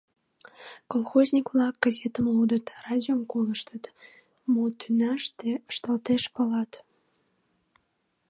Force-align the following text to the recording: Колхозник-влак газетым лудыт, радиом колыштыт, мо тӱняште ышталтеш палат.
Колхозник-влак 0.91 1.75
газетым 1.83 2.25
лудыт, 2.35 2.65
радиом 2.85 3.21
колыштыт, 3.31 3.83
мо 4.53 4.63
тӱняште 4.79 5.49
ышталтеш 5.69 6.23
палат. 6.35 6.71